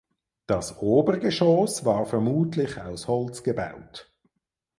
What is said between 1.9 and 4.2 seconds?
vermutlich aus Holz gebaut.